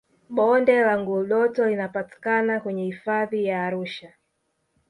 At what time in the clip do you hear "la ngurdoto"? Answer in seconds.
0.83-1.65